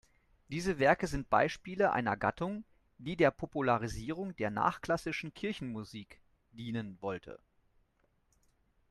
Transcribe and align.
Diese 0.49 0.79
Werke 0.79 1.05
sind 1.05 1.29
Beispiele 1.29 1.91
einer 1.91 2.17
Gattung, 2.17 2.63
die 2.97 3.15
der 3.15 3.29
Popularisierung 3.29 4.35
der 4.35 4.49
nachklassischen 4.49 5.31
Kirchenmusik 5.35 6.19
dienen 6.53 6.97
wollte. 7.03 7.37